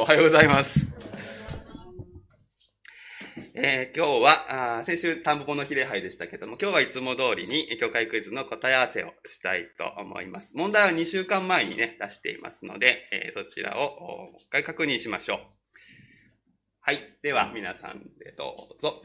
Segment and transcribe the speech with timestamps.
[0.00, 0.80] おはようございます。
[3.52, 10.56] えー、今日はあ、先週田んぼの比例杯でしたけども、今日はいつも通りに教会クイズの答え合わせをしたいと思います。
[10.56, 15.38] 問題は2週間前にね、出していますので、えー、そちらをもう一回確認しましょう。
[16.80, 17.18] はい。
[17.22, 19.02] では、皆さんでどうぞ。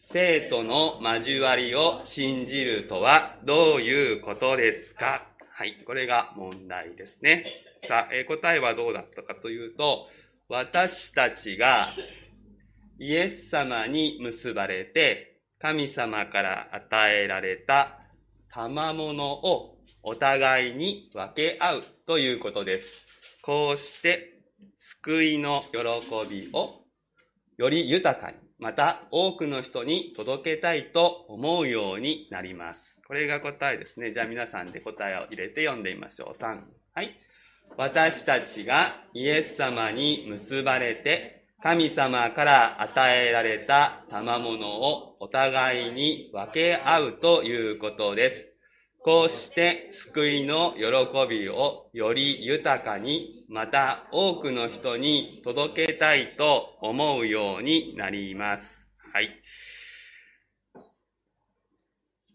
[0.00, 5.28] 生徒の交わりを信じるとはどういうことですか？
[5.50, 5.82] はい。
[5.86, 7.46] これが問題ですね。
[7.84, 10.08] さあ、えー、答えはどうだったかというと、
[10.48, 11.88] 私たちが
[13.00, 17.98] イエス様に結ばれて、神様から与えられた
[18.50, 22.92] 賜物をお互いに分け合うということです。
[23.42, 24.40] こうして
[24.78, 26.84] 救いの喜びを
[27.56, 33.00] より豊かに、また多くの人に届けたいと思うようになります。
[33.06, 34.12] これが答えですね。
[34.12, 36.40] じゃあ皆さんで答えを入れて読んでみましょう。
[36.40, 36.62] 3。
[36.94, 37.18] はい。
[37.76, 48.52] 私たちがイエス様に結ばれて、神様から与えられた賜物をお互いに分け合うということです。
[49.02, 50.82] こうして救いの喜
[51.28, 58.84] びをより豊かに、また多くの人に届けたいと思うようになります。
[59.12, 59.30] はい。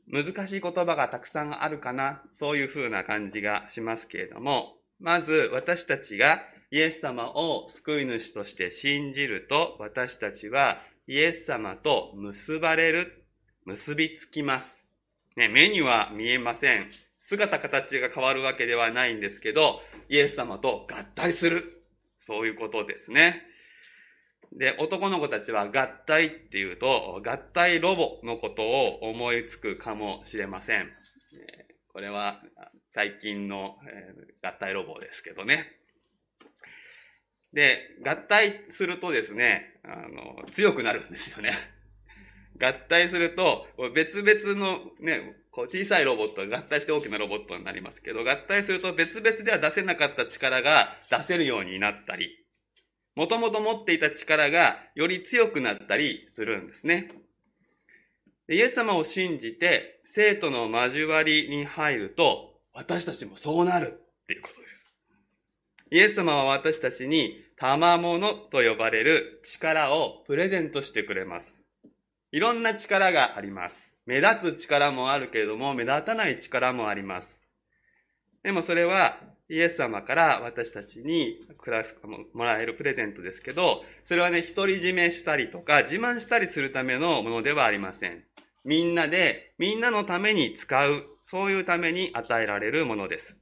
[0.07, 13.25] 難しい言葉がたくさんあるかな、そういうふうな感じがしますけれども、まず私たちがイエス様を救い主として信じると、私たちはイエス様と結ばれる、
[13.65, 14.89] 結びつきます。
[15.35, 16.91] ね、目には見えません。
[17.17, 21.83] 姿形が変わるわけではないんですけど、イエス様と合体する。
[22.19, 23.41] そういうことですね。
[24.53, 30.91] で、男の子たちは合体っていうと、合体ロボのことを思いつくかもしれません。
[31.91, 32.41] これは
[32.93, 35.65] 最近の、えー、合体ロボですけどね。
[37.53, 41.53] で、合体するとですね、あの、強くなるんですよね。
[42.59, 52.29] 合体すると、別々のね、こう小さいロボットが合体して大きなロボットになりますけど、合体すると別々では出せなかった力が出せるようになったり、
[53.15, 57.11] もともと持っていた力がより強くなったりするんですね。
[58.49, 64.89] イエス様を信じて生徒の交わりに入ると、私たちもそうなるっていうことです。
[65.91, 71.63] イエス様は私たちに賜物と呼ばれる力をプレゼントしてくれます。
[72.31, 73.93] いろんな力があります。
[74.05, 77.41] 目立つ力もあるけれども、目立たない力もあります。
[78.41, 81.93] でもそれは、イエス様から私たちにクラス
[82.33, 88.23] もらえるプレゼントですけど、それはね、独り占めしたりとか、自慢したりするためのものではありません。
[88.63, 93.37] みんなで、みんなのために使うそういうために与えられるものです。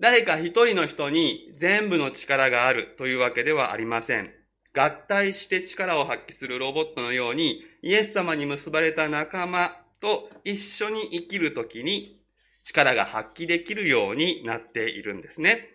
[0.00, 4.34] 誰か一人の人に全部の力があるというわけではありません。
[4.74, 9.70] 合体して力を発揮するロボットのように、イエス様に結ばれた仲間
[10.00, 12.20] と一緒に生きるときに
[12.64, 15.68] 力が発揮できるようになっているんですね。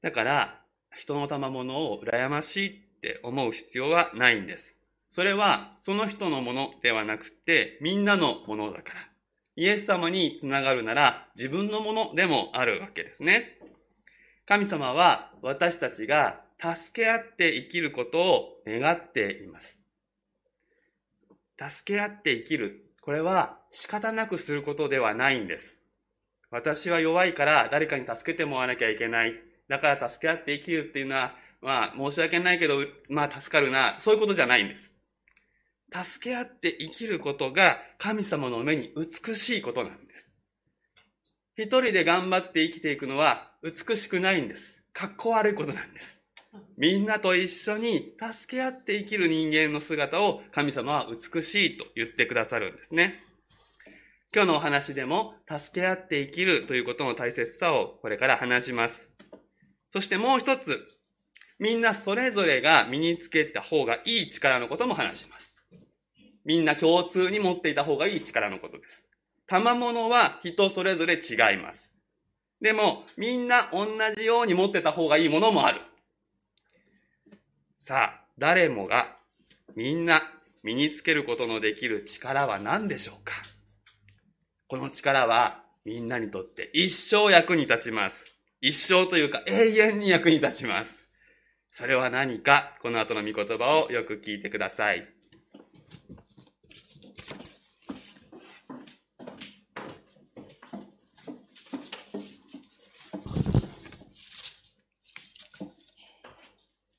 [0.00, 0.64] だから、
[0.96, 4.77] 人の賜物を羨ましいって思う必要はないんです。
[5.08, 9.00] それはその人のものではなくてみんなのものだから。
[9.56, 13.58] イエス様につながるなら自分のものでもあるわけですね。
[14.46, 19.80] 神様は私たちが助け合って生きることを願っています。
[21.58, 22.84] 助け合って生きる。
[23.00, 25.78] これは仕方なくすることではないんです。
[26.50, 29.34] 私は弱いから誰かに助けてもらわなきゃいけない。
[29.68, 33.96] だから助け合って生きるっていうのは、まあ申し訳ないけど、まあ助かるな。
[33.98, 34.94] そういうことじゃないんです。
[35.92, 40.34] 助け合って生きることが神様の目に美しいことなんです。
[41.56, 44.76] 一人で頑張って生きていくのは美しくないんです。
[44.92, 46.20] かっこ悪いことなんです。
[46.76, 53.24] みんなと一緒に助け合って生きる人間の姿を神様は美しいと言ってくださるんですね。
[54.32, 59.10] 今日のお話でも助け合って生きるということの大切さをこれから話します。
[59.92, 60.86] そしてもう一つ、
[61.58, 65.37] みんなそれぞれが身につけた方がいい力のことも話します。
[66.48, 69.06] みんな共通に持っていた方がいい力のことです。
[69.46, 71.92] 賜物は人それぞれ違います。
[72.62, 73.86] でも、みんな同
[74.16, 75.82] じように持ってた方がいいものもある。
[77.80, 79.18] さあ、誰もが
[79.76, 80.22] みんな
[80.62, 83.34] 身につけることのできる力は何でしょうか？
[84.68, 88.24] この力はみんなにとって一生役に立ちます。
[88.62, 91.08] 一生というか永遠に役に立ちます。
[91.74, 95.06] それは何か、この後の御言葉をよく聞いてください。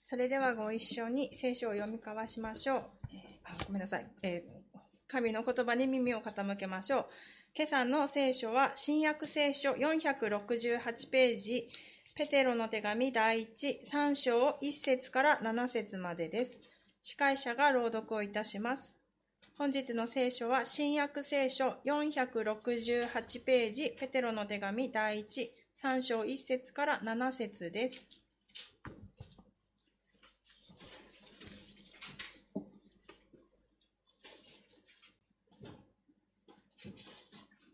[0.09, 2.81] それではご一緒に聖書を読み交わしましょう。
[3.43, 7.05] あごめんなさい、えー、神の言葉に耳を傾けましょう。
[7.55, 11.69] 今朝の聖書は新約聖書468ページ、
[12.15, 16.63] ペテロの手紙第1、3章1節から7節までです。
[17.03, 18.95] 司会者が朗読をいたします。
[19.59, 25.49] 本日の聖書は新約聖書468ページ、ペテロの手紙第1、
[25.83, 28.18] 3章1節から7節です。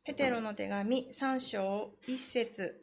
[0.06, 2.80] ペテロの手紙3章1節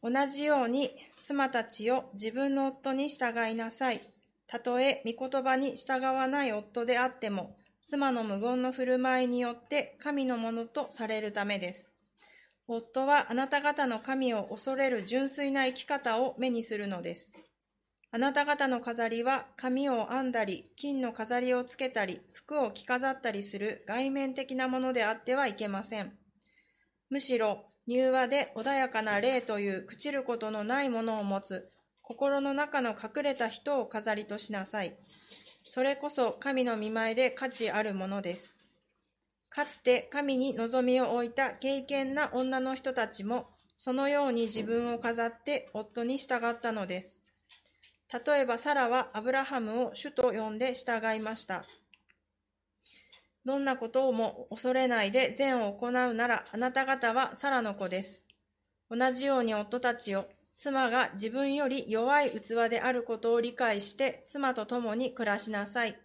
[0.00, 0.92] 同じように
[1.24, 4.00] 妻たちを自分の夫に従いなさい。
[4.46, 11.90] たとえ御言葉に従わない夫であっても、妻の無言の振る舞いによって神のものとされるためです。
[12.68, 17.32] 夫はあなた方の神を恐れる純粋な生き方を目にするのです。
[18.10, 26.16] あなた方の飾りは髪を編んだり、金の飾りをつけたり、服を着飾ったりする外面的なものであってはいけません。
[27.10, 31.70] むしろ、柔和で穏やかな霊という朽ちることのないものを持つ、
[32.00, 34.94] 心の中の隠れた人を飾りとしなさい。
[35.64, 38.54] それこそ神の見舞いで価値あるものです。
[39.50, 47.20] かつて神に望みを置いた敬虔な女の人たちも、そのように自分を飾って夫に従ったのです。
[48.12, 51.64] 例えばサラはアブラハムを主と呼んで従いました。
[53.44, 58.24] どんなことをも恐れないで善を行うならあなた方はサラの子です。
[58.90, 60.26] 同じように夫たちを
[60.56, 65.98] 妻が自分より弱い器であることを理解して妻と共に暮らしなさい。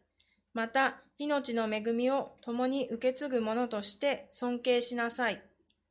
[0.54, 5.42] また、命の恵みを共に受け継ぐ者として尊敬しなさい。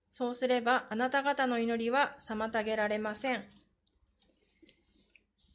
[0.09, 3.62] そうすればあなた方の祈りは妨げられません。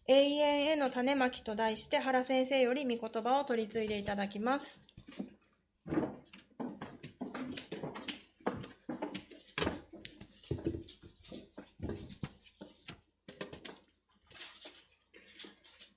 [0.09, 4.81] 永遠への種まきと題して原先生より御言葉を取り継いでいただきます。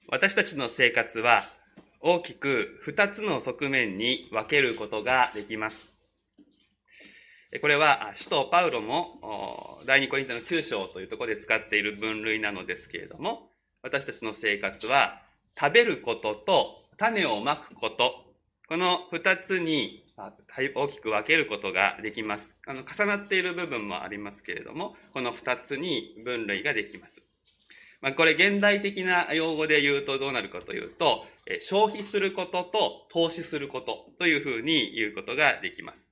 [0.08, 1.44] 私たちの生活は
[2.00, 5.76] 大きく2つの側面に分けることができます。
[7.60, 13.49] これは、使徒パウロも第二コリントの9章というところで使っている分類なのですけれども、
[13.82, 15.22] 私たちの生活は、
[15.58, 18.24] 食べることと種をまくこと、
[18.68, 20.04] この二つに
[20.74, 22.54] 大きく分けることができます。
[22.66, 27.22] あの、重なっている部分もありますけれども、この二つに分類ができます。
[28.02, 31.26] まあ、これ現代的な用語で言うとどうなるかというと、
[31.60, 36.10] 消費することと投資することというふうに言うことができます。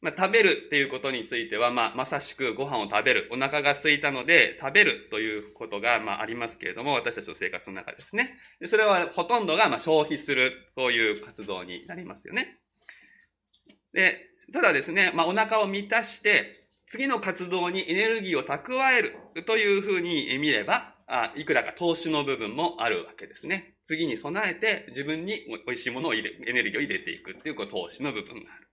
[0.00, 3.28] まあ、食べるっていうことについては、まあ、まさしくご飯を食べる。
[3.32, 8.38] お腹が空いたので食べるということが、まあ、ありますけれども、私たちの生活の中ですね。
[8.60, 12.60] でそれはほとんどが、まあ、消費する、そういう活動になりますよね。
[13.92, 14.18] で、
[14.52, 23.74] ただですね、まあ、お腹を満たして、次の活動にエネルギーを蓄えるというふうに見れば、あいくらか投資の部分もあるわけですね。
[23.84, 28.67] 次に備えて自分に美味しいものを入れ、エネルギーを入れていくっていう、こう、投資の部分がある。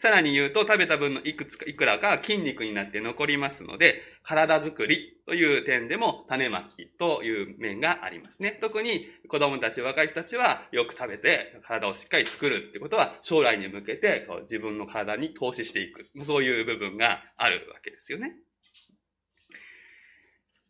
[0.00, 8.56] さらに言うと、食べた分のいくつか、いくらか筋肉になって残りますので、体づくりという点でも種まきという面がありますね。
[8.60, 16.06] 特に子供たち、若い人たちはよく食べて体をしっかり作るってことは、将来に向けてこう自分の体に投資していく。
[16.24, 18.36] そういう部分があるわけですよね。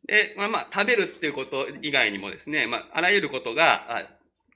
[0.07, 4.09] で、まあまあ、食べるっていうこと以外にもですね、まあ、あらゆることが、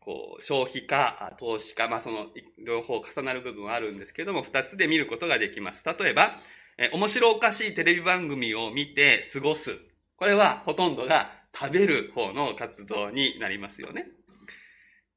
[0.05, 2.27] こう、消費か、投資か、まあその、
[2.59, 5.85] 両方重なる部分はあるんですけども、二つで見ることができます。
[5.85, 6.39] 例えば、
[6.79, 9.77] え面白おかしいテレビ番組を見て過ごす。
[10.17, 14.09] これはほとんどが食べる方の活動になりますよね。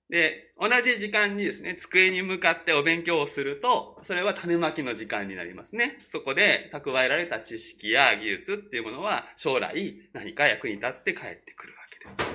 [0.10, 5.98] で、同じ時間にですね、机に向かってお勉強をすると、それは種まきの時間になりますね。
[6.06, 12.35] そこで蓄えられた知識や技術っていうものは将来何か役に立って帰ってくるわけです。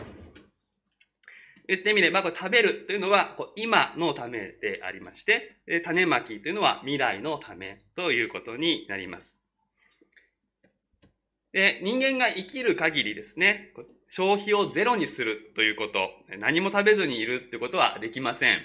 [1.71, 9.39] 言ってみれば、これ食べるというのは、こう今のためでありまして、種まきというのは未来のためということになります。
[11.53, 13.73] で、人間が生きる限りですね、
[14.09, 18.59] 消費をゼロにするということ、何も食べずにいるということはできません。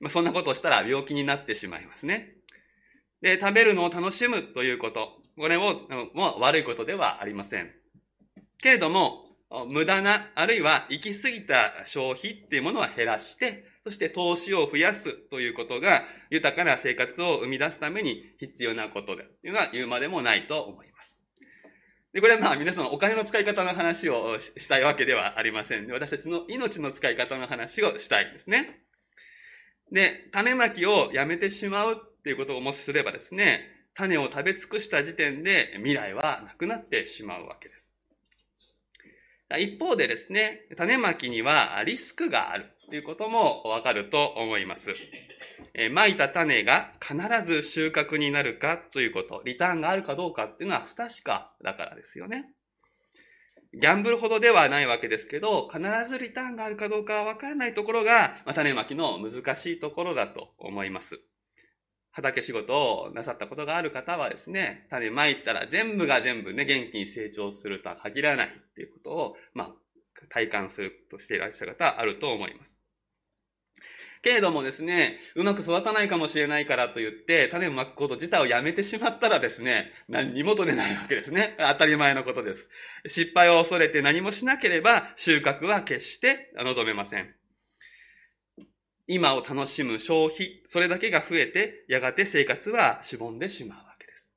[0.00, 2.34] まあ、そんなことをしたら病気になってしまいますね。
[3.22, 7.70] で、食べるのを楽しむということ、これも、も悪いことではありません。
[8.58, 9.25] けれども、
[9.68, 21.20] 無駄な、あるいは行き過ぎた消費っていうものは減らして、そして投資を増やすということが豊かな生活を生み出すために必要なことだというのは言うまでもないと思います。
[22.12, 25.88] で、これはまあ皆さんお金の使い方の話をしたいわけではありません。
[25.92, 28.80] 私たちの命の使い方の話をしたいんですね。
[29.92, 33.60] で、種まきをやめてしまうっていうことをもしすればですね、
[33.94, 37.85] 種を食べ尽くした時点で未来はなくなってしまうわけです。
[39.54, 44.88] 一方でですね、種まきにはリスクがあるということもわかると思います。
[45.74, 52.46] えまいた種が必ず収穫になるかということ、リターンがあるかどうかっていうのは不確かだからですよね。
[53.72, 61.20] ギャンブルほどではないわけですけど、必ずリターンがあるかどうかはわからないところが、まあ、種まきの難しいところだと思います。
[62.16, 69.72] 畑仕事をなさったことがある方はですね、種まいたら全部が全部ね、元気に成長するとは限らないっていうことを、まあ、
[70.30, 72.78] 体感するとしていらっしゃる方はあると思います。
[74.22, 81.54] けれどもですね、うまく育たないかもしれないからと言って、種をまくこと自体をやめてしまったらですね、何にも取れないわけですね。
[81.58, 82.70] 当たり前のことです。
[83.08, 87.35] 失敗を恐れて何もしなければ収穫は決して望めません。
[89.08, 94.32] 今を楽しむ消費、それだけが増えて、やがて生活はしぼんでしまうわけです。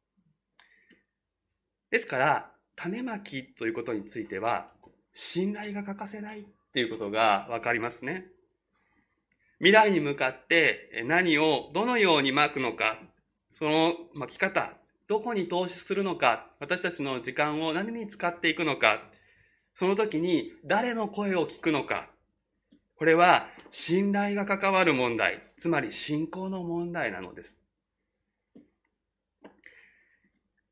[1.92, 4.72] ですから、種まきということについては、
[5.12, 8.28] 信頼が欠かせないっていうことがわかりますね。
[9.58, 13.00] 未来に向かって何をどのようにまくのか、
[13.54, 14.74] その巻き方、
[15.08, 19.02] どこに投資するのか、私たちの時間を何に使っていくのか、
[19.74, 22.10] その時に誰の声を聞くのか、
[22.96, 27.60] これは信頼が関わる問題、つまり信仰の問題なのです。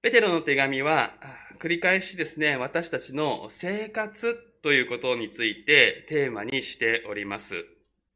[0.01, 1.13] ペテロの手紙は、
[1.59, 7.53] 繰り返しですね、私たちの生活ということについてテーマにしております。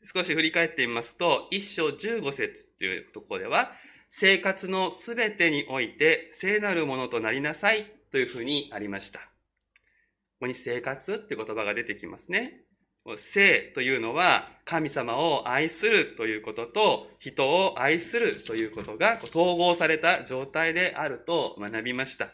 [0.03, 3.71] 少し振り返ってみますと、一章十五節というところでは、
[4.09, 9.19] 生活のすべてにおいて聖なるものとなりなさいというふうにありました。
[9.19, 9.25] こ
[10.41, 12.61] こに生活って言葉が出てきますね。
[13.17, 22.29] 生というのは神様を愛するということと人を愛するということが統合された状態であると学びました。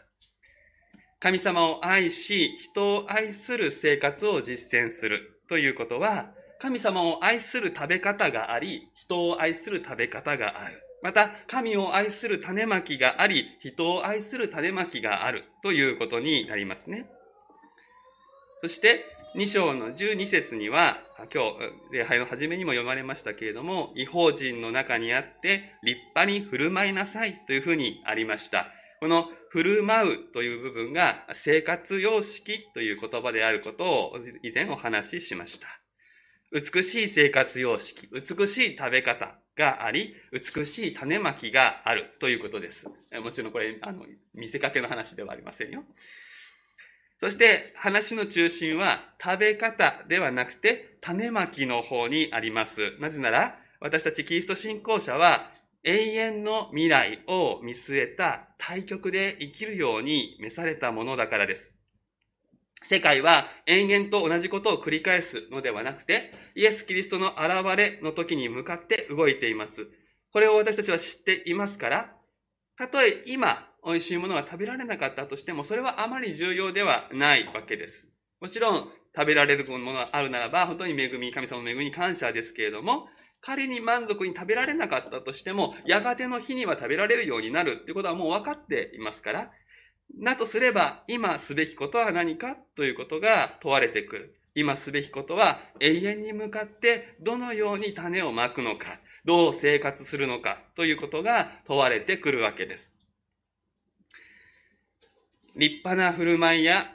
[1.20, 10.80] 神様を愛し、人を愛する生活を実践するということは、神様を愛する食べ方があり、人を愛する食べ方がある。
[11.02, 17.10] また、神を愛する種まきがあり、人を愛する種まきがあるということになりますね。
[18.62, 19.04] そして、
[19.34, 20.98] 2章の12節には、
[21.32, 28.68] 今日、礼拝の初めにも読まれましたけれども、違法人の中にあって立派に振る舞いなさいというふうにありました。
[29.00, 35.66] この振る舞うという部分が生活様式という言葉であることを以前お話ししました。
[36.50, 42.86] 美しい生活様式、美しい食べ方があり、美しい種まきがあるということです。
[43.22, 45.84] もちろんこれ、あの、見せかけの話ではありませんよ。
[47.20, 52.96] そして話の中心は食べ方ではなくて種まきの方にあります。
[53.00, 55.50] なぜなら私たちキリスト信仰者は
[55.84, 61.72] 永遠の未来を見据えた対極で生きるように召されたものだからです。
[62.82, 69.86] 世界は延々と同じことを繰り返すのではなくて、イエス・キリストの現れの時に向かって動いています。
[70.32, 72.12] これを私たちは知っていますから、
[72.76, 78.06] たとえ今美味しいものが食べられなかったとしても、それはあまり重要ではないわけです。
[78.40, 83.08] もちろん、食べられるものがあるならば、本当に恵み、神様の恵みに感謝ですけれども、
[83.40, 89.50] 仮に満足に食べられなかったとしても、やがての日には食べられるようになるっていうことはもう分かっていますから、
[90.16, 94.34] なとすれば、今すべきことは何かということが問われてくる。
[94.54, 102.97] 今すべきことは永遠に向かってどのように種をまくのか、どう生活するのかということが問われてくるわけです。
[105.58, 106.86] 立派な振る舞いや、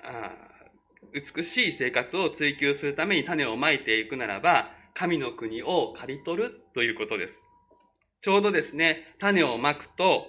[1.14, 7.46] 美しい生活を追求するために種をまいていくならば、神の国を刈り取るということです。
[8.22, 10.28] ちょうどですね、種をまくと、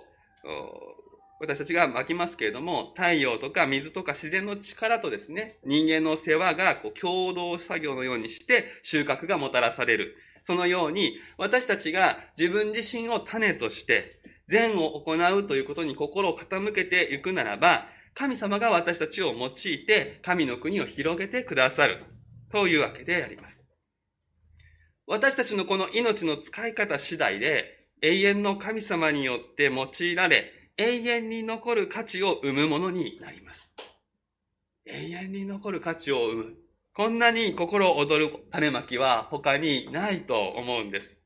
[1.39, 10.17] 私たちがまきますけれども、太陽とか水とか自然の力とですね、人間の世話がこう共同作業のようにして収穫がもたらされる。
[10.43, 22.05] そのように、私たちが自分自身を種として、善を行うということに心を傾けていくならば、神様が私たちを用いて神の国を広げてくださる
[22.51, 23.65] というわけであります。
[25.07, 33.75] 私たちのこの命の使い方次第で永遠の神様によって用いられ永遠に残る価値を生むものになります。
[34.87, 36.55] 永遠に残る価値を生む。
[36.95, 41.17] こんなに心躍る種まきは他にないと思うんです。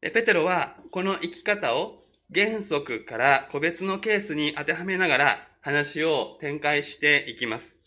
[0.00, 7.78] ペテロはこの生き方を原則から個別のケースに当てはめながら話を展開していきます。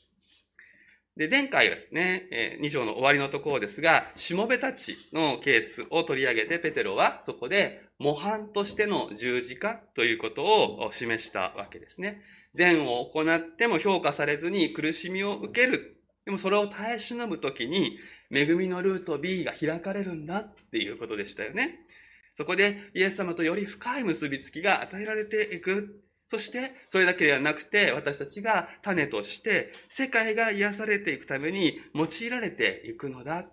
[1.15, 12.21] で、前回はですね、え2章の終わりのところですが、しもべたちのケースを取り上げて、ペテロはそこで模範としての十字架ということを示したわけですね。
[12.53, 15.98] 善を行っても評価されずに苦しみを受ける。
[16.25, 18.00] でもそれを耐え忍ぶときに、
[18.31, 21.86] 恵みのルート B が開かれるんだっていうことでしたよね。
[22.34, 26.02] そこでイエス様とより深い結びつきが与えられていく。
[26.30, 33.44] そして、それだけではなくて、私たちが種として、世界が癒されていくために用いられていくのだ。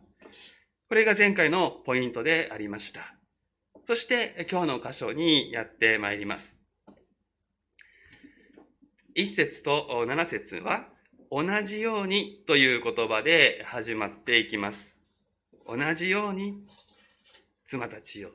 [0.89, 3.15] これが前回のポイントでありました。
[3.89, 6.61] そして、今日の箇所にやってまいります。
[9.15, 10.89] 一節と七節は、
[11.31, 14.97] 同じようにという言葉で始まっていきます。
[15.67, 16.65] 同じように、
[17.67, 18.31] 妻たちよ。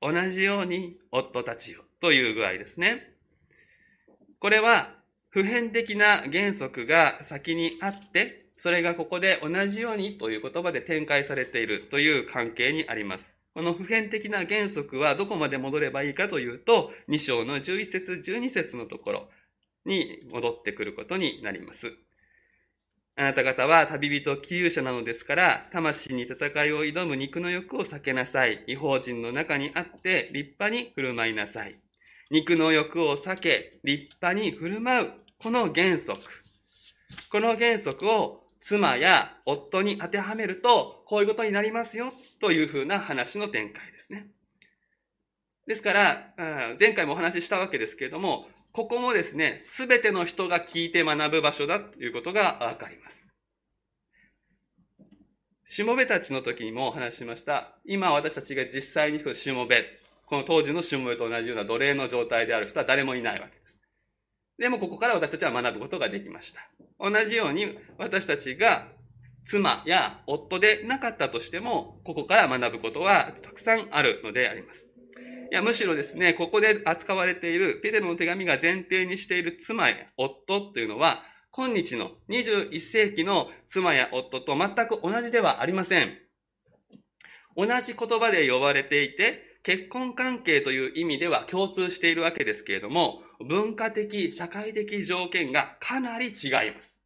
[0.00, 1.82] 同じように、夫たちよ。
[2.00, 3.14] という具合ですね。
[4.38, 4.94] これは
[5.30, 13.36] 普遍的な原則が先にあって、それがここで同じようにという言葉で展開されているという関係にあります。
[13.54, 19.28] この普遍的な原則はどこまで戻ればいいかというと、2章の11節12節のところ
[19.84, 21.92] に戻ってくることになります。
[23.20, 28.62] あなた方は旅人、気勇者なのですから、魂に戦いを挑む肉の欲を避けなさい。
[28.68, 31.80] 違法人の中にあって立派に振る舞いなさい。
[32.30, 35.10] 肉の欲を避け、立派に振る舞う。
[35.40, 36.20] この原則。
[37.32, 44.28] この原則を妻や夫に当てはめると、こういうことになりますよ、というふうな話の展開ですね。
[45.66, 46.34] ですから、
[46.78, 53.26] 前回もお話ししたわけですけれども、ここもですね、すべての人が聞いて学ぶ場所だということがわかります。
[55.64, 57.78] しもべたちの時にもお話ししました。
[57.84, 59.84] 今私たちが実際にしもべ、
[60.26, 63.80] この当時のしもべと同じような奴隷の状態である人は誰もいないわけです。
[64.58, 66.60] でもここから私たちは学ぶことができました。
[66.98, 68.88] 同じように私たちが
[69.44, 74.87] 妻や夫でなかったとしても、ここから学ぶことはたくさんあるのであります。
[75.50, 86.18] いや、むしろですね、ここで扱われているペテロの手紙が前提にしている妻や夫というのは、今日の21世紀の妻や夫と全く同じではありません。
[87.56, 97.00] 同じ言葉で呼ばれていて、結婚関係という意味では共通しているわけですけれども、文化的、社会的条件がかなり違います。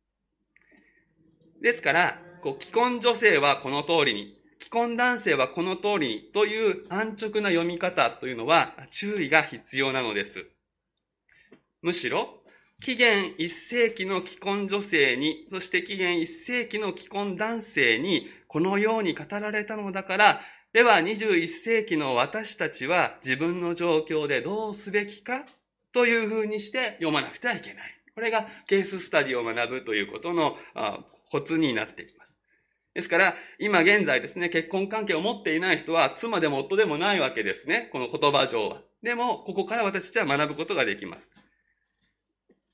[1.61, 10.47] ですから、こう既婚女性はこの通りに、既婚男性はこの通りという安直な読み方というのは注意が必要なのです。
[11.83, 12.45] むしろ、
[12.81, 20.41] 紀元1世紀の既婚女性に、そして紀元1世紀の既婚男性に、このように語られたのだから、
[20.73, 25.45] では21世紀の私たちは自分の状況でどうすべきか
[25.93, 28.01] というふうにして読まなくてはいけない。
[28.15, 30.57] これがケーススタディを学ぶということの
[31.33, 32.22] コツになってきます。
[32.95, 37.89] ですから、今現在ですね、結婚関係を持っていない人は妻でも夫でもないわけですね。
[37.93, 38.83] この言葉上は。
[39.03, 41.31] でも、ここから私たちは学ぶことができます。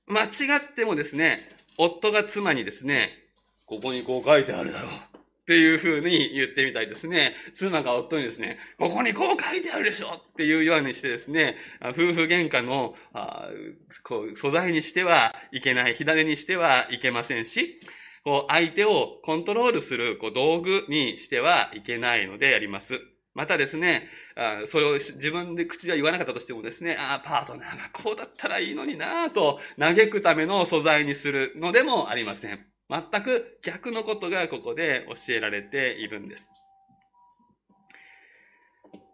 [0.06, 0.28] 間違
[0.58, 3.10] ってもですね、夫が妻にですね、
[3.66, 4.90] ここにこう書いてあるだろう。
[4.90, 4.94] っ
[5.48, 7.34] ていうふうに言ってみたいですね。
[7.54, 13.48] 妻が夫にですね、ここにこう書いてあるでしょっていうようにしてですね、夫婦喧嘩のあ
[14.02, 17.80] こう素材にしてはいけない、火種にしてはいけませんし、
[18.24, 23.00] こう相手をコントロールするこう道具にしてはいけないのであります。
[23.34, 32.66] またですね、あそれを自分で口では言わなかったとしてもですね、ああ、パートナーがこうだったらいいのになぁと嘆くための素材にするのでもありません。
[32.90, 36.50] 全く逆のことがここで教えられているんです。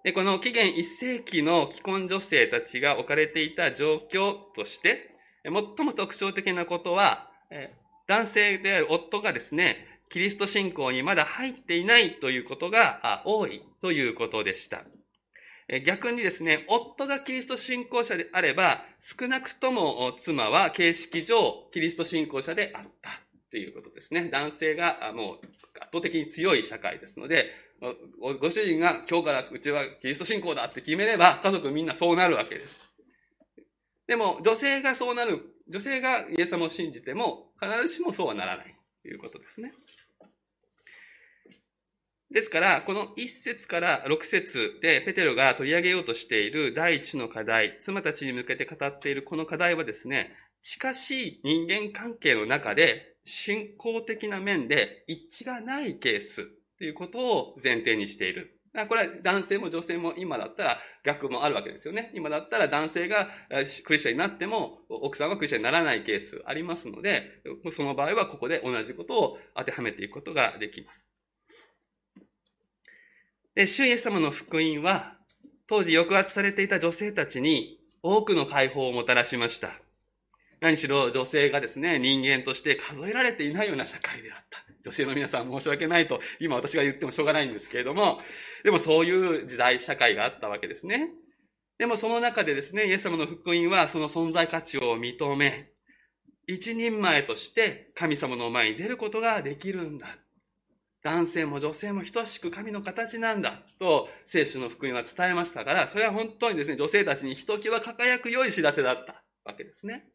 [0.05, 5.11] で、この紀元1世紀の既婚女性たちが置かれていた状況として、
[5.45, 7.31] 最も特徴的なことは、
[8.07, 14.85] 男性である夫がですね、キリスト信仰にまだ入っていないということが多いということでした。
[15.87, 23.11] 逆にですね、夫がキリスト信仰者であれば、少なくとも妻は形式上キリスト信仰者であった。
[23.11, 24.29] っていうことですね。
[24.31, 25.47] 男性がもう
[25.79, 27.53] 圧倒的に強い社会ですので、
[28.41, 32.93] ご主人が今日からうちはキリスト信仰だって決めれば家族みんなそうなるわけです。
[34.09, 39.73] でも女性がそうなる、女性がイエス様を信じても必ずしもそうはならないということですね。
[42.31, 56.49] ですから、この1節から6節でペテロが取り上げようとしている第一の課題、妻たちに向けて語っているこの課題はですね、近しい人間関係の中で信仰的な面で一致がないケース
[56.79, 58.59] ということを前提にしている
[58.89, 62.11] これは男性も女性も今だったら逆もあるわけですよね。
[62.15, 63.29] 今だったら男性が
[63.85, 67.41] クリスチャンになっても奥さんはクリスチャンにならないケースありますので、
[67.75, 71.07] その場合はここで同じことを当てはめていくことができます。
[73.55, 75.17] で、主イエス様の福音は
[75.69, 79.71] 当時抑圧されていた女性たちに多くの解放をもたらしました。
[80.61, 84.64] 何しろ女性がですね、人間として数えられていないような社会であった。
[84.85, 88.21] 女性の皆さん申し訳ないと、今私が言ってもしょうがないんですけれども、
[88.63, 91.11] でもそういう時代、社会があったわけですね。
[91.79, 95.71] でもその中でですね、イエス様の福音はその存在価値を認め、
[96.47, 100.19] 一人前として神様の前に出ることができるんだ。
[101.03, 110.07] 男性も女性も等しく神の形なんだと聖書の福音は伝えましたから、それは本当にですね、女性たちにひときわ輝く良い知らせだったわけですね。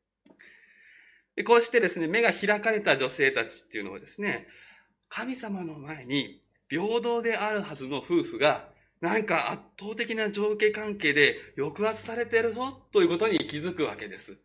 [1.45, 4.47] こうしてですね、目が開かれた女性たちっていうのはですね、
[5.09, 8.69] 神様の前に平等であるはずの夫婦が、
[9.01, 14.37] なんか圧倒的な上下関係で抑圧されてるぞということに気づくわけです。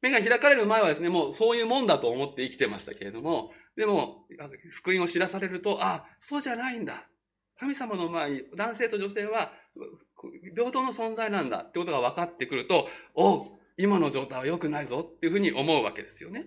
[0.00, 4.26] 目が開かれる前はですね、もうそういうもんだと思って生きてましたけれども、でも、
[4.70, 7.06] 福音を知らされると、あ、そうじゃないんだ。
[7.58, 9.52] 神様の前に男性と女性は
[10.54, 13.46] 平等の存在なんだってことが分かってくると、おう、
[13.76, 16.46] 今の状態は良くないぞっていうふうに思うわけですよね。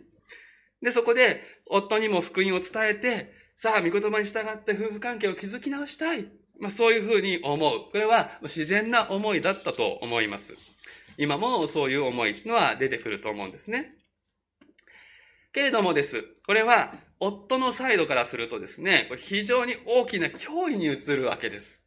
[0.82, 6.28] で、そこで、夫にも福音を伝えて、さあ、御言葉に従って夫婦関係を築き直したい。
[6.60, 7.92] まあ、そういうふうに思う。
[7.92, 10.54] これは自然な思いだったと思います。
[11.18, 13.96] 今もそういう思いのは出てくると思うんですね。
[15.54, 16.24] けれどもです。
[16.46, 21.82] これは、夫のサイドからするとですね、これ非常に大きな脅威に移るわけです。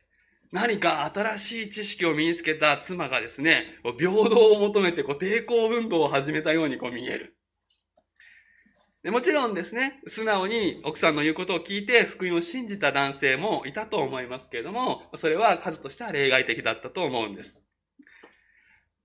[0.52, 7.33] 何か新しい知識を身につけた妻がですね、平等を求めてこう抵抗運動を始めたようにこう見える。
[9.04, 17.58] でもちろんですね、素直に奥さんの言うことを聞いて福音を信じた男性もいたと思いますけれども、それは数としては例外的だったと思うんです。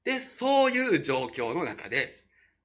[0.05, 2.15] で、そういう状況の中で、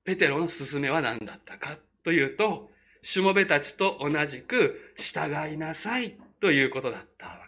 [0.04, 2.70] ペテロの勧めは何だったかというと、
[3.02, 7.43] しもべたちと同じく従いなさいということだったわ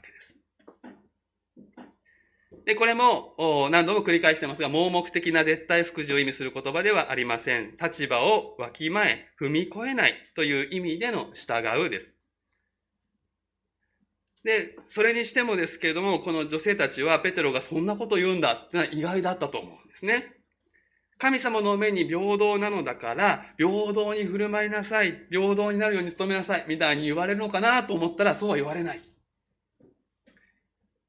[2.67, 2.75] で。
[2.75, 7.79] これも何度も繰り返してますが、盲目的な絶対福祉を意味する言葉ではありません。
[7.81, 12.13] 立場をわきまえ、踏み越えないという意味での従うです。
[14.45, 20.35] で、それにしてもですけれども、この女性たちはペテロがそんなこと言うんだってのは意外だったと思うんですね。
[21.19, 29.01] 神様の目に平等なのだから、平等に振る舞いなさい、平等になるように努めなさい、みたいに言われるのかなと思ったら、そうは言われない。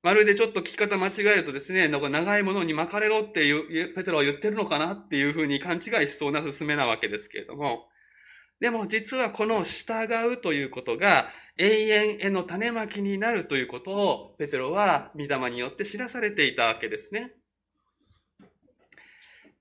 [0.03, 3.51] まるでちょっと聞き方間違えるとですね、なんか長いものに巻かれろってい
[3.89, 7.87] う、ペテロは言ってるのかなっていうふうに勘違いしそうな勧めなわけですけれども、
[8.59, 17.33] でも実はこの従うということが永遠への種まきになるということをペテロは御霊によって知らされていたわけですね。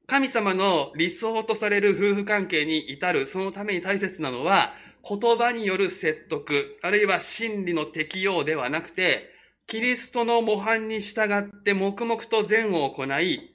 [0.07, 4.73] 神様の理想とされる夫婦関係に至るそのために大切なのは
[5.07, 9.36] 言葉による説得、あるいは真理の適用ではなくて、
[9.69, 13.53] キリストの模範に従って黙々と善を行い、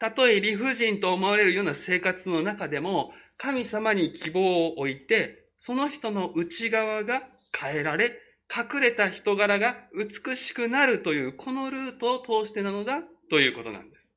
[0.00, 7.22] たとえ理不尽と思われるような生活の中でも、神様に希望を置いて、その人の内側が
[7.56, 8.18] 変えられ、
[8.54, 14.12] 隠れた人柄が美しくなるという、このルートを通してなのだということなんです。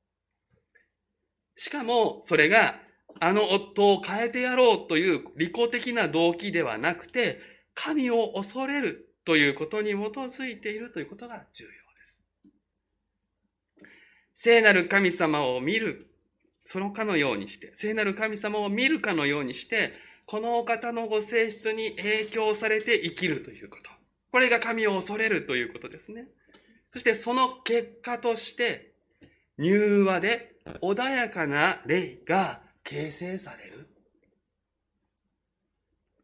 [1.55, 2.75] しかも、それが、
[3.19, 7.39] あの夫を変えてやろうという利己的な動機ではなくて、
[7.75, 12.23] 神を恐れるということに基づいているということが重要です。
[14.33, 16.07] 聖なる神様を見る、
[16.65, 19.91] そのかのようにして、聖なる神様を見るかのようにして、
[20.25, 23.91] このお方のご性質に影響されて生きるということ。
[24.31, 26.29] これが神を恐れるということですね。
[26.93, 28.93] そしてその結果として、
[29.59, 33.89] 柔和で穏やかな霊が形成される。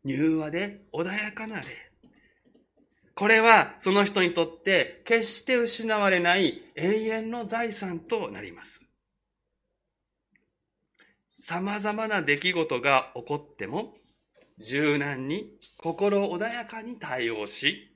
[0.05, 1.92] 柔和で穏やかな霊。
[3.15, 8.81] これはその人にとって決して失われない永遠の財産となります。
[11.39, 13.95] 様々な出来事が起こっても、
[14.59, 17.91] 柔軟に心穏やかに対応し、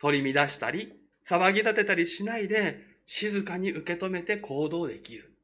[0.00, 0.92] 取り乱したり、
[1.28, 5.36] 騒ぎ立てたりしないで、静かに受け止めて行動できる。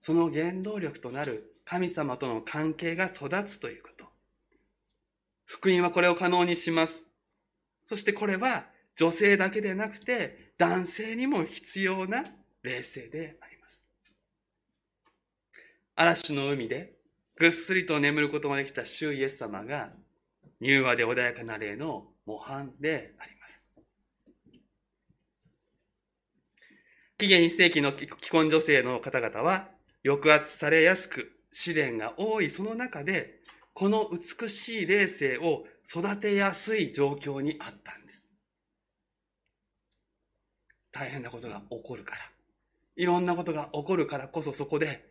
[0.00, 3.87] その原動力となる神様との関係が育つということ。
[5.48, 7.04] 福音はこれを可能にします。
[7.86, 12.24] そしてこれは女性だけでなくて男性にも必要な
[12.62, 13.82] 冷静であります。
[15.96, 16.92] 嵐の海で
[17.36, 19.88] ぐっすりと眠ることができた主イエス様が
[20.60, 23.66] 柔和で穏やかな霊の模範であります。
[27.16, 29.68] 紀元1世紀の既婚女性の方々は
[30.04, 33.37] 抑圧されやすく試練が多いその中で
[33.78, 38.28] この美しい霊性を育てやすい状況にあったんです。
[40.90, 42.18] 大変なことが起こるから。
[42.96, 45.04] いろんなことが起こるからこそそこで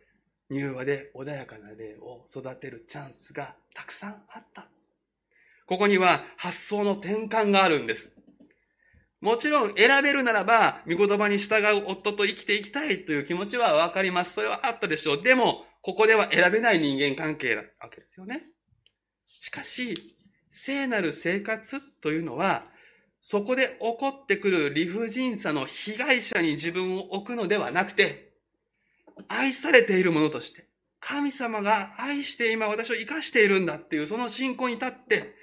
[0.50, 4.68] 柔和で穏やかな霊を育てるチャンスがたくさんあった。
[5.64, 8.12] ここには発想の転換があるんです。
[9.22, 14.34] もちろん選べるならば、御言葉に従う夫と生きていきたいという気持ちはわかります。
[14.34, 15.22] それはあったでしょう。
[15.22, 18.42] でも、ここでは選べない人間関係なわけですよね。
[19.28, 19.94] しかし、
[20.50, 22.64] 聖なる生活というのは、
[23.20, 28.32] そこで起こってくる理不尽さの被害者に自分を置くのではなくて、
[29.28, 30.66] 愛されているものとして、
[31.00, 35.34] 神様が愛して今私を生かしているんだっていうその信仰に立って、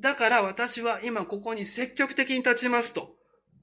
[0.00, 3.16] だから私は今ここに積極的に立ちますと。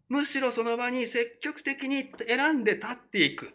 [0.08, 3.54] むしろその場に積極的に選んで立っていく。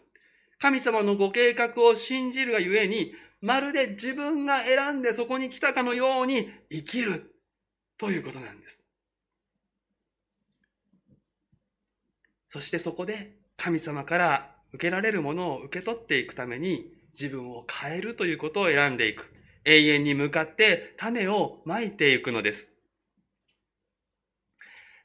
[0.59, 7.35] 神様のご計画を信じるがゆえに、まるで自分が選んでそこに来たかのように生きる
[7.97, 8.81] ということなんです。
[12.49, 19.31] そしてそこで神様から受けられるものを受け取っていくために自分を変えるということを選んでいく。
[19.63, 22.71] 永遠に向かって種をまいていくのです。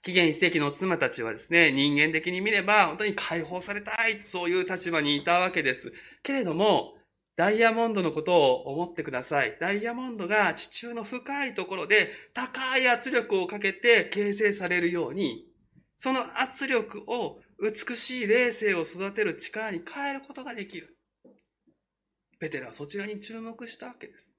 [0.03, 5.93] 紀元一世紀の妻たちはですね、人間的に見れば本当に解放されたい、そういう立場にいたわけです。
[6.23, 6.96] けれども、
[7.37, 9.59] ダイヤモンドのことを思ってください。
[9.61, 15.47] ダイヤモンドが地中の深いところで高い圧力をかけて形成されるように、
[15.99, 20.97] その圧力を美しい霊性を育てる力に変えることができる。
[22.39, 24.31] ペテロはそちらに注目したわけです。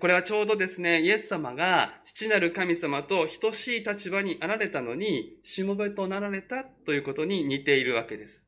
[0.00, 8.47] これはちょうどですね、イエス様が父なる神様と等しい立場にあられたのに、しもべとなられたということに似ているわけです。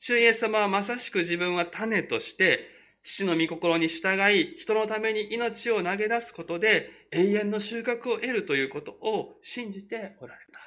[0.00, 2.70] 主イエス様はまさしく自分は種として、
[3.02, 10.58] 父の御心に従い、人のために命を投げ出すことで永遠の収穫を得るということを信じておられた。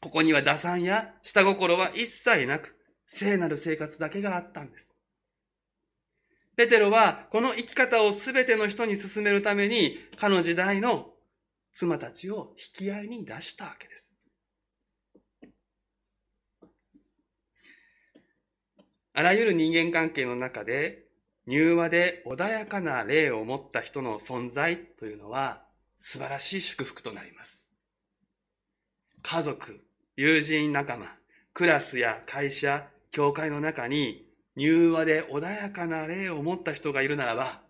[0.00, 2.76] ここには打算や下心は一切なく、
[3.08, 4.92] 聖なる生活だけがあったんです。
[6.56, 11.10] ペテロはこの生き方を全ての人に進めるために、かの時代の
[11.74, 14.05] 妻たちを引き合いに出したわけです。
[19.18, 21.06] あらゆる人間関係の中で、
[21.48, 25.62] 柔和で穏やかな霊を持った人の存在というのは
[25.98, 27.66] 素晴らしい祝福となります。
[29.22, 29.80] 家族、
[30.16, 31.16] 友人仲間、
[31.54, 37.62] クラスや会社、教会の中に柔和で穏やかな霊を持った人がいるならば、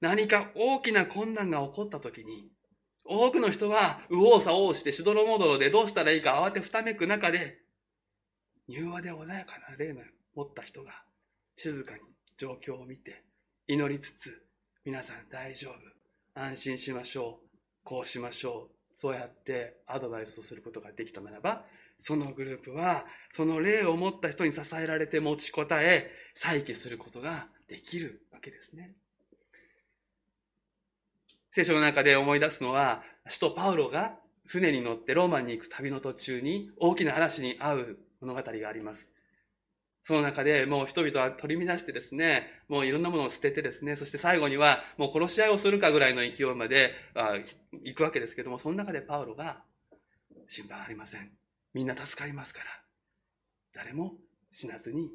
[0.00, 2.52] 何か大きな困難が起こった時に、
[3.04, 7.58] 多くの人は右往左往してしどろもどろでどうしたらいいか慌てふためく中で、
[8.68, 10.02] 柔和で穏やかな霊の
[10.34, 10.90] 持った人が
[11.56, 12.00] 静かに
[12.36, 13.24] 状況を見て
[13.68, 14.42] 祈りつつ、
[14.84, 17.48] 皆さん大丈夫、安心しましょう、
[17.84, 21.64] こうしましょう、そうやってアドバイスをすることができたならば、
[22.00, 28.96] そのグループは、その霊を持った人に支えられて持ちこたえ、再起することができるわけですね。
[31.52, 39.08] 聖書の中で思い出すのは、使徒パウロが船に乗ってローマに行く旅の途中に大きな嵐に遭う物語があります。
[40.04, 46.94] その中でもう人々は取り乱してですね、もういろんなものを捨ててですね、そして最後にはもう殺し合いをするかぐらいの勢いまで
[47.84, 49.62] 行くわけですけども、その中でパウロが
[50.48, 51.30] 心配ありません。
[51.74, 52.66] みんな助かりますから。
[53.74, 54.14] 誰も
[54.50, 55.10] 死なずに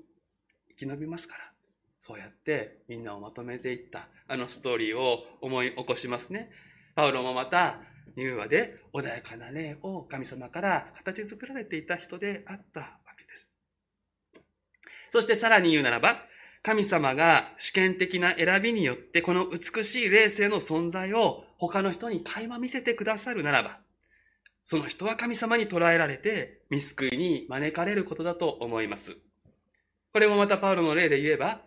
[0.69, 1.51] 生き延びますから。
[1.99, 6.49] そうやってみんなをまとめていったあのストーリーを思い起こしますね。
[6.95, 7.81] パウロもまた
[8.15, 12.99] 柔和で穏やかな霊を神様から形作られていた人であった
[15.11, 16.23] そしてさらに言うならば、
[16.63, 23.79] 神様が主権的な選びによってこの美しい霊性の存在を他の人に垣間見せてくださるならば、
[24.65, 29.15] その人は神様に捉えられて、見救いに招かれることだと思います。
[30.11, 31.61] これもまたパウロの例で言えば、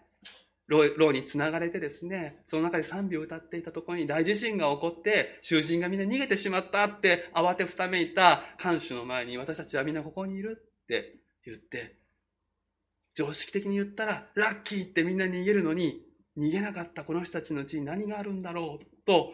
[0.69, 11.97] 牢に繋がれてですね、その中で賛美を歌っていたところに大地震が起こって、囚人がみんな逃げてしまったって慌てふためいた看守の前に私たちはみんなここにいるって言って、
[13.15, 16.03] 常識的に言ったら、ラッキーってみんな逃げるのに、
[16.37, 19.33] 逃げなかったこの人たちのうちに何があるんだろうと、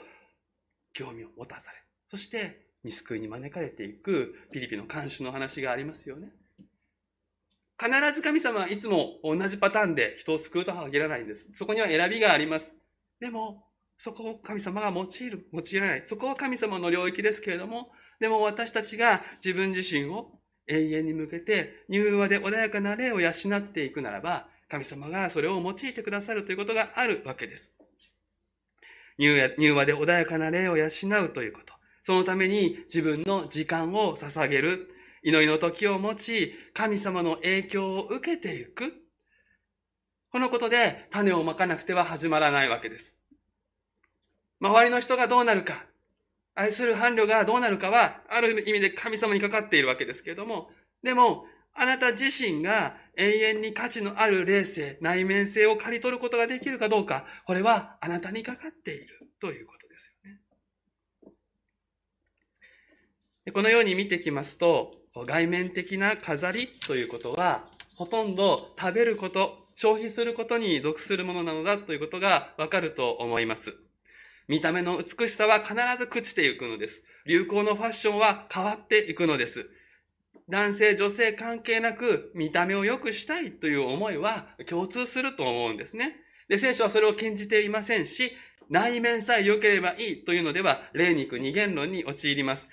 [0.93, 6.33] 興味を持たされ、そして見救いに招かれていくピリピの看守の話がありますよね。
[7.79, 11.47] 必ず神様はいつも同じパターンで人を救うとは限らないんです。
[11.53, 12.73] そこには選びがあります。
[13.21, 13.65] でも、
[13.99, 16.03] そこを神様が用いる、用いらない。
[16.07, 27.71] そこは神様の領域ですけれども、でも私たちが自分自身を永遠に向けて柔和で穏やかな霊を養っていくならば、神様がそれを用いてくださるということがあるわけです。
[29.19, 31.73] 柔和で穏やかな霊を養うということ。
[32.03, 34.91] そのために自分の時間を捧げる。
[35.23, 38.93] 祈りの時を持ち、神様の影響を受けていく。
[40.31, 43.17] このことで種をまかなくては始まらないわけです。
[44.61, 45.87] 周りの人がどうなるか、
[46.57, 50.71] 愛する伴侶がどうなるかは、ある意味で神様にかかっているわけですけれども、
[51.03, 61.33] でも、あなた自身が永遠に価値のある霊性、内面性を刈り取ることができるかどうか、これはあなたにかかっているということですよ
[63.45, 63.53] ね。
[63.53, 73.75] このように見てきますと、外面的な飾りということは、ほとんど食べること、消費することに属するものなのだということがわかると思います。
[74.49, 77.03] 見た目の美しさは必ず朽ちていくのです。
[77.27, 79.67] 流行のファッションは変わっていくのです。
[80.49, 86.15] 男性、女性関係なく見た目を良くしたいという思いは共通すると思うんですね。
[86.49, 88.33] で、聖書はそれを禁じていませんし、
[88.71, 92.69] 内面さえ良ければいいというのでは、霊肉二元論に陥ります。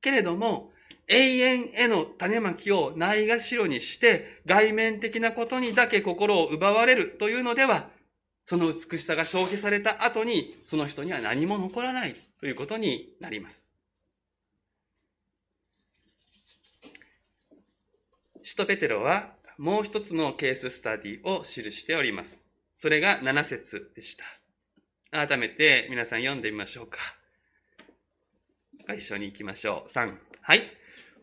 [0.00, 0.72] けれども、
[1.08, 7.90] 永遠への種まきをないがしろにして、外面的なことにだけ心を奪われるというのでは、
[8.48, 13.66] その美しさが消費された後に、その人には何も残らないということになります。
[18.42, 22.46] 使徒ペテロはもう一つのケーススタディを記しております。
[22.74, 24.24] それが7節でした。
[25.10, 26.96] 改めて皆さん読んでみましょうか。
[28.94, 29.92] 一緒に行きましょう。
[29.92, 30.16] 3。
[30.40, 30.62] はい。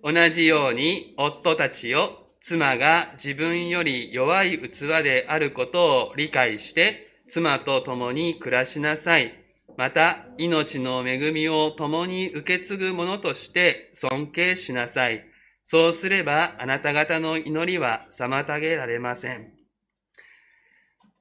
[0.04, 9.34] 同じように夫たちよ、妻が自分より弱い器であることを理解して妻と共に暮らしなさい。
[9.78, 15.26] また、命の恵みを共に受け継ぐ者として尊敬しなさい。
[15.64, 19.52] そうすれば、あなた方の祈りは妨げられません。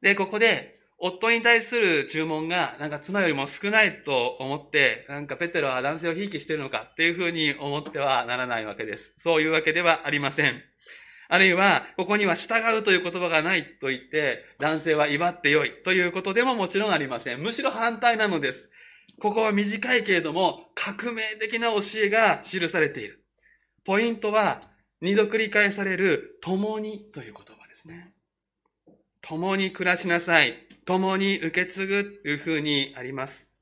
[0.02, 9.14] で、ここで、夫に対する注文が、なんか妻よりも少ないと思って、なんかペテロは男性をひいきしてるのかっていうふうに思ってはならないわけです。
[9.18, 10.62] そういうわけではありません。
[11.28, 17.40] あるいは、ここには従うという言葉がないと言って、男性は威張ってよいということでももちろんありません。
[17.40, 18.68] むしろ反対なのです。
[19.20, 23.24] ここは短いけれども、革命的な教えが記されている。
[23.84, 28.12] ポイントは、二度繰り返される、共にという言葉ですね。
[29.20, 30.66] 共に暮らしなさい。
[30.84, 33.53] 共に受け継ぐというふうにあります。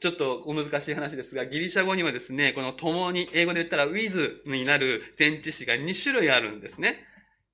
[0.00, 7.04] ちょっとお難しい話ですが、ギリシャ語にはですね、この共に、英語で言ったら with になる前置詞が2種類あるんですね。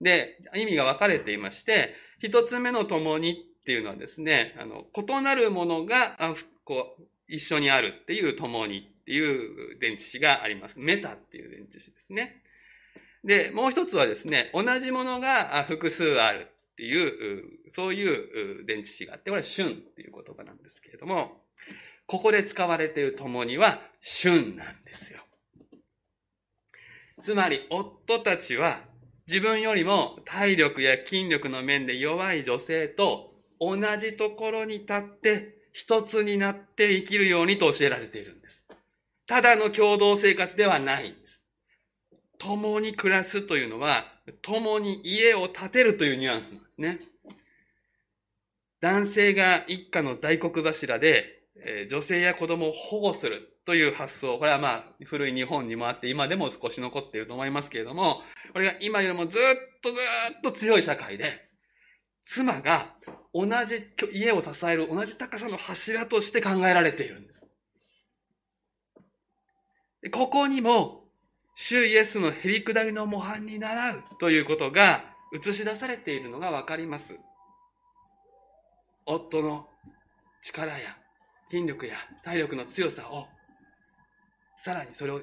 [0.01, 6.17] で、意味が分かれていまして、一つ目の共にっていうのはですね、あの、異なるものが、
[6.65, 10.79] こう、一緒にあるっていう共にっていう前置詞があります。
[10.79, 12.43] メタっていう前置詞ですね。
[13.25, 21.41] で、もう一つはですね、同じものが複数あるっていう、そういう前置詞があって、これは旬っていう言葉なんですけれども、
[22.13, 25.21] ここで使われている共には旬なんですよ。
[27.23, 28.81] つまり、夫たちは
[29.27, 38.63] 自分よりも体力や筋力の面で弱い女性と同じところに立って一つになって生きるようにと教えられているんです。
[39.27, 41.43] ただの共同生活ではないんです。
[42.37, 44.05] 共に暮らすというのは、
[44.43, 47.01] 共に家を建てるというニュアンスなんですね。
[48.83, 54.39] 男性が一家の大黒柱で、え女性や子供を保護するという発想。
[54.39, 58.23] これはまあ、古い日本にもあって、今でも少し残っていると思いますけれども、
[58.53, 59.41] これが今よりもずっ
[59.81, 59.97] とず
[60.39, 61.49] っと強い社会で、
[62.25, 62.95] 妻が
[63.33, 67.45] 同じ家を支える同じ高さの柱として考えられているんです。
[70.13, 71.03] ここにも、
[71.55, 77.17] 主イエスのへり下りの模範に習うということが映し出されているのがわかります。
[79.07, 79.69] 夫の
[80.43, 80.97] 力や
[81.53, 83.27] 筋力や体力の強さを、
[84.57, 85.21] さらにそれを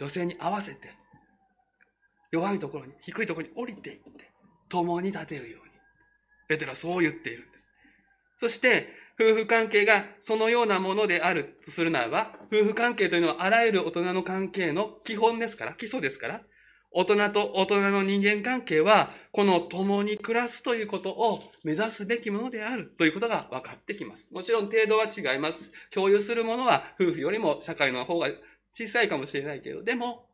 [0.00, 0.88] 女性に合わせて、
[2.32, 4.32] 弱いところに、低いところに降りていって、
[4.70, 5.72] 共に立てるように。
[6.48, 7.68] ペテロはそう言っているんです。
[8.40, 8.88] そして、
[9.20, 16.42] 夫婦関係がそのようなものであるとするならば、夫婦関係というのはあらゆる大人の関係の基本ですから、基礎ですから、
[16.98, 24.26] 大人と大人の人間関係は、この共に暮らすということを目指すべきものであるということが分かってきます。
[24.32, 25.72] もちろん程度は違います。
[25.92, 28.28] 共有するものは夫婦よりも社会の方が
[28.72, 30.30] 小さいかもしれないけど、でも、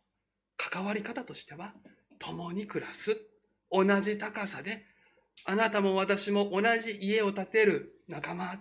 [0.57, 1.75] 関わり方としては、
[2.21, 3.21] 共に暮らす。
[3.73, 4.87] 同じ高さで、
[5.45, 8.61] あなたも私も同じ家を建てる仲間、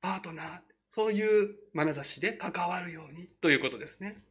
[0.00, 0.58] パートナー、
[0.88, 4.24] そういう眼差しで関わるようにということですね。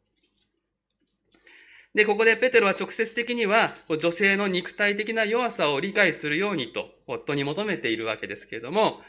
[1.97, 9.01] で、ここでペテロは直接的には、女性の肉体的な弱さを理解するようにと、夫に求めているわけですけれども、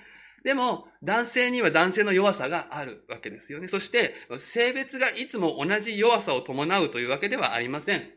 [0.43, 3.69] でも、男性には男性の弱さがあるわけですよね。
[3.69, 8.11] そして、性別がいつも同じ弱さを伴うというわけではありません。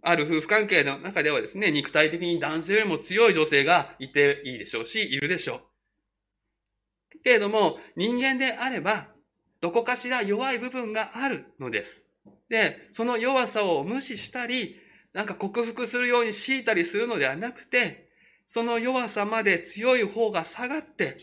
[0.00, 5.60] ある夫婦関係の中ではですね、肉体的に男性よりも強い女性がいていいでしょうし、いるでしょ
[7.16, 7.18] う。
[7.24, 9.08] けれども、人間であれば、
[9.60, 12.01] どこかしら弱い部分があるのです。
[12.52, 14.76] で、その弱さを無視したり、
[15.14, 18.10] なんか克服するように強いたりするのではなくて、
[18.46, 21.16] その弱さまで強い方が下がって、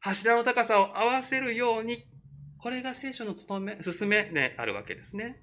[0.00, 2.06] 柱の高さを合わせるように、
[2.56, 5.42] これが聖書の務め、進めであるわけですね。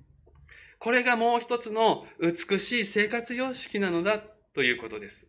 [0.79, 4.17] これがもう一つの美しい生活様式なのだ
[4.55, 5.27] ということです。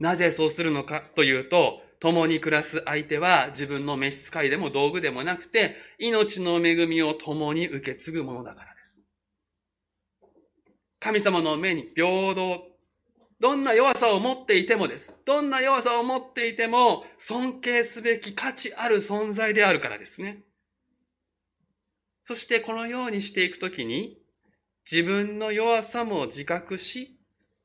[0.00, 9.00] なぜそうするのかというと、共に暮らす相手は自分の召使いでも道具でもなくて、命の恵みを共に受け継ぐものだからです。
[11.00, 12.62] 神様の目に平等。
[13.40, 15.14] どんな弱さを持っていてもです。
[15.24, 20.44] どんな弱さを持っていても、尊敬すべき価値ある存在であるからですね。
[22.24, 24.18] そしてこのようにしていくときに、
[24.92, 27.18] 自分の弱さも自覚し、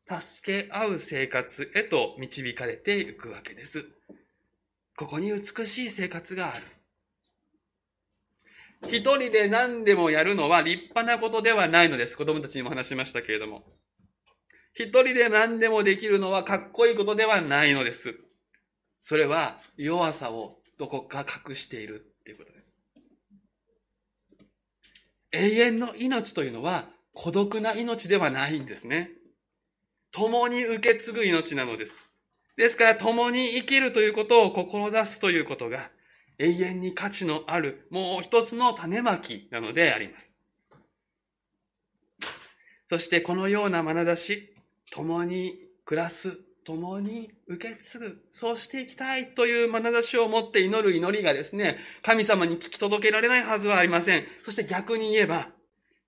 [0.10, 3.99] 助け合う生活へと導かれていくわけです。
[5.00, 6.66] ここに美しい生活がある。
[8.90, 12.18] 一人で何でもやるのは立派なことではないのです。
[12.18, 13.64] 子供たちにも話しましたけれども。
[14.74, 18.14] 一人で何でもできるのはかっこいいことではないのです。
[19.02, 22.74] それは弱さをどこか隠しているっていうことです。
[25.32, 29.12] 永遠の命というのは孤独な命ではないんですね。
[30.12, 32.09] 共に受け継ぐ命なのです。
[32.60, 35.90] ですから、共に生きるということを志すということが、
[36.38, 40.34] 永遠に価値のある、もう一つの種まきなのであります。
[42.90, 44.54] そして、このような眼差し、
[44.92, 54.26] 共に暮らす共に受け継ぐ、そうしていきたいという眼差しを持って祈る祈りがですね、神様に聞き届けられないはずはありません。
[54.44, 55.50] そして逆に言えば、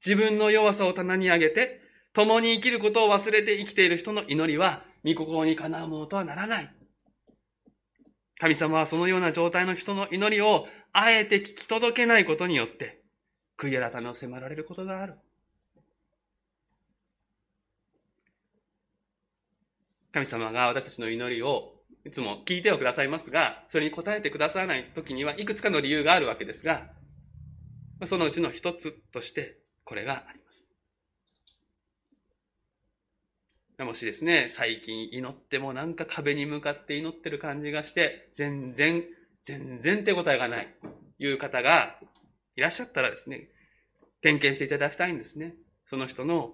[0.05, 1.80] 自分の弱さを棚に上げて、
[2.13, 6.75] 共に生きることを忘れて生きている人の祈りは、御心にかなうものとはならない。
[8.39, 13.01] 神様はそのような状態の人の祈りを、あえて聞き届けないことによって、
[13.57, 15.15] 悔い改めを迫られることがある。
[20.11, 21.71] 神様が私たちの祈りを
[22.03, 26.89] いつも聞いてはくださいますが、それに答えてくださらない時にはいくつかの理由があるわけですが、
[28.05, 30.65] そのうちの一つとしてこれがあります。
[33.85, 39.03] もしですね、最近祈ってもなんか壁に向かって祈ってる感じがして、全然、
[39.45, 40.75] 全然手応えがない、
[41.19, 41.99] いう方が
[42.55, 43.49] いらっしゃったらですね、
[44.21, 45.55] 点検していただきたいんですね。
[45.85, 46.53] その人の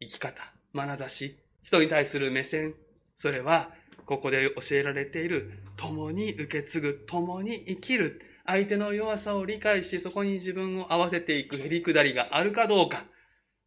[0.00, 2.74] 生き方、眼差し、人に対する目線、
[3.16, 3.72] それは、
[4.06, 13.04] ここで教えられている、共に受け継ぐ、共に生きる、相手の弱さを理解し、そこに自分を合わせていくへりくだりがあるかどうか。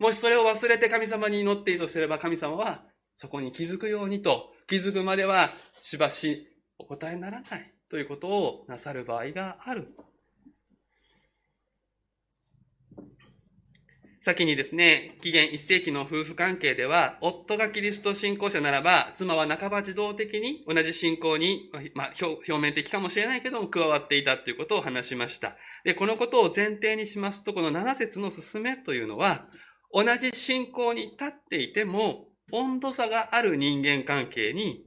[0.01, 2.81] もしそれを忘れて神様に祈っているとすれば、神様は、
[3.17, 6.47] そこに気づくようにと、気づくまでは、しばし
[6.79, 9.89] お答えにならない、ということをなさる場合がある。
[14.25, 25.57] 先にですね、紀元1世紀の夫婦関係では、夫がキリスト信仰者ならば、妻は半ば自動的に同じ信仰に、まあ、表面的かもしれないけども、加わっていたということを話しました。
[25.83, 29.47] で、このことを前提にしますと、この7節の進めというのは、
[29.93, 34.85] 同じ信仰に立っていても、温度差がある人間関係に、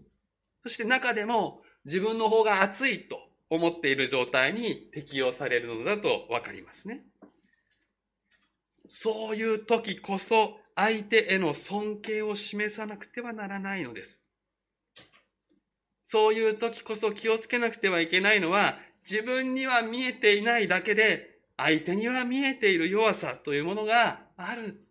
[0.63, 3.19] そして中でも自分の方が熱いと
[3.51, 7.05] 思っている状態に適用されるのだとわかりますね。
[8.89, 14.21] そういう時こそ相手への尊敬を示さなくてはならないのです。
[16.07, 18.79] そういう時こそ気をつけなくてはいけないのは、
[19.09, 24.84] 自分には見えていないだけで、相手には見えている弱さというものがある。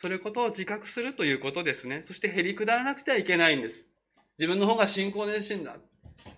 [0.00, 2.04] それことを自覚するということですね。
[2.06, 3.84] そして減り下らなくてはいけないんです。
[4.38, 5.74] 自分の方が信仰熱心だ。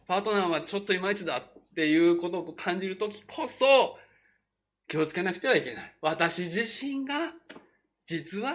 [0.08, 3.98] パートナーはちょっといまいちだっていうことを感じるときこそ、
[4.88, 5.96] 気をつけなくてはいけない。
[6.00, 7.34] 私自身が、
[8.06, 8.54] 実は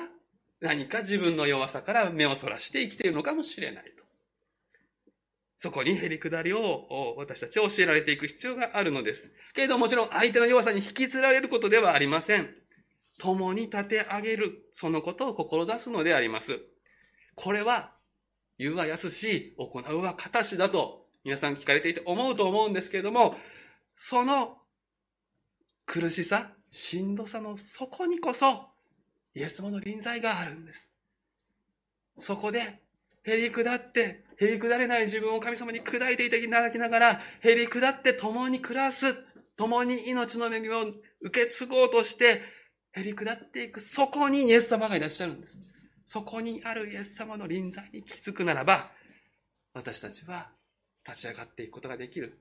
[0.60, 4.04] 何か自分の弱さから目をそらして生きているのかもしれないと。
[5.58, 9.32] そこにへりくだりを私たちは教えられていく必要があるのです。
[9.54, 12.65] けれどもちろん相手の弱さに引きずられることではありません。
[13.20, 16.60] 共に立て上げる、そのことを志すのであります。
[17.36, 17.94] これは、
[18.58, 23.36] 言うは安し、行うは形だと、皆さん聞かれていて思うと思うんですけれども、
[23.98, 24.58] その
[25.86, 28.68] 苦しさ、しんどさの底にこそ、
[29.34, 30.90] イエス様の臨在があるんです。
[32.18, 32.82] そこで、
[33.24, 39.16] へり下って、へり下れない自分を神様に砕いていただきながら、へり下って共に暮らす、
[39.56, 40.86] 共に命の恵みを
[41.22, 42.42] 受け継ごうとして、
[42.96, 45.62] へり下っていく、そこにイエス様がいらっしゃるんです。
[46.06, 48.92] そこにあるイエス様の臨在に気づくならば、
[49.74, 50.50] 私たちは
[51.06, 52.40] 立ち上がっていくことができる。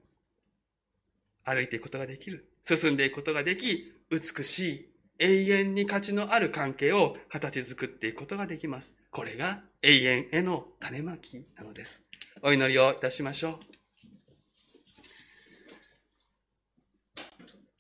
[1.45, 2.49] 歩いていくことができる。
[2.67, 4.89] 進んでいくことができ、美しい、
[5.19, 8.95] 永遠に価値のある関係を形作っていくことができます。
[9.11, 12.03] これが永遠への種まきなのです。
[12.43, 13.59] お祈りをいたしましょう。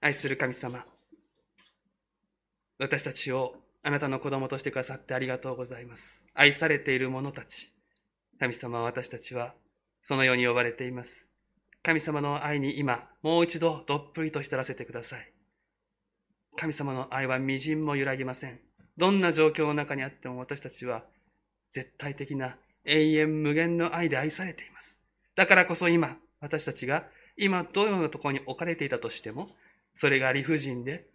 [0.00, 0.93] 愛する神様。
[2.84, 6.22] 私たちをあなたの子供としてくださってありがとうございます。
[6.34, 7.72] 愛されている者たち。
[8.38, 9.54] 神様は私たちは
[10.02, 11.24] そのように呼ばれています。
[11.82, 15.32] 神様の愛に今、もう一度どっぷりと浸らせてください。
[16.58, 18.60] 神様の愛は微塵も揺らぎません。
[18.98, 21.04] どんな状況の中にあっても私たちは
[21.72, 24.98] 絶対的な永遠無限の愛で愛されています。
[25.36, 27.04] だからこそ今、私たちが
[27.38, 29.48] 今どのようなところに置かれていたとしても、
[29.94, 31.06] それが理不尽で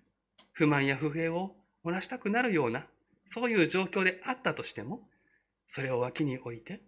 [0.52, 1.56] 不満や不平を
[1.86, 2.86] 漏らしたくなるような、
[3.26, 5.02] そういう状況であったとしても、
[5.68, 6.82] それを脇に置いて、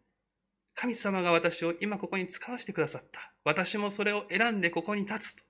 [0.76, 3.34] 神様が私を今ここに使わせてくださった。
[3.44, 5.44] 私もそれを選んでここに立つと。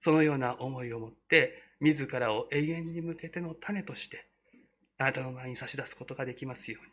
[0.00, 4.28] そのような思いを持って、自らを永遠に向けての種として、
[4.98, 6.92] あなたの前に差し出すことができますように。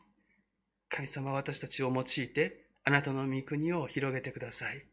[0.89, 4.85] 神様は私たちを用いて、あなたの御国を広げてください。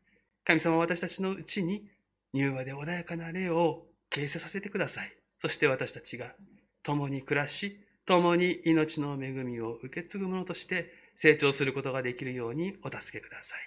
[0.45, 1.88] 神様は私たちのうちに、
[2.34, 5.16] 柔和で穏やかな霊を形成させてください。
[5.40, 6.34] そして私たちが
[6.83, 13.61] 共に暮らし、共に命の恵みを受け継ぐ者として成長することができるようにお助けください。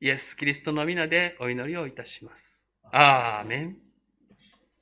[0.00, 2.62] イエス・キリストの皆でお祈りをいたします。
[2.92, 3.93] アーメン。